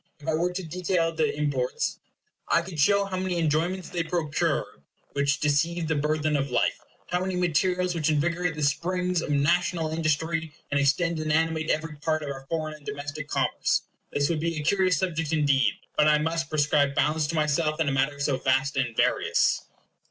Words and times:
If 0.19 0.27
I 0.27 0.33
were 0.33 0.51
to 0.51 0.63
detail 0.63 1.13
the 1.13 1.31
imports, 1.37 1.99
I 2.47 2.63
could 2.63 2.79
show 2.79 3.05
how 3.05 3.17
many 3.17 3.37
enjoyments 3.37 3.87
they 3.87 4.01
procure 4.01 4.81
which 5.11 5.39
deceive 5.39 5.87
the 5.87 5.93
burthen 5.93 6.35
of 6.35 6.49
life; 6.49 6.79
how 7.09 7.19
many 7.19 7.35
materials 7.35 7.93
which 7.93 8.09
invigorate 8.09 8.55
the 8.55 8.63
springs 8.63 9.21
of 9.21 9.29
national 9.29 9.89
industry, 9.91 10.55
and 10.71 10.79
extend 10.79 11.19
and 11.19 11.31
animate 11.31 11.69
every 11.69 11.97
part 11.97 12.23
of 12.23 12.29
our 12.31 12.47
foreign 12.49 12.73
and 12.73 12.83
domestic 12.87 13.27
commerce. 13.27 13.83
This 14.11 14.27
would 14.27 14.39
be 14.39 14.57
a 14.57 14.63
curious 14.63 14.97
subject 14.97 15.31
indeed; 15.33 15.73
but 15.95 16.07
I 16.07 16.17
must 16.17 16.49
prescribe 16.49 16.95
bounds 16.95 17.27
to 17.27 17.35
myself 17.35 17.79
in 17.79 17.87
a 17.87 17.91
matter 17.91 18.19
so 18.19 18.37
vast 18.37 18.77
and 18.77 18.97
various. 18.97 19.65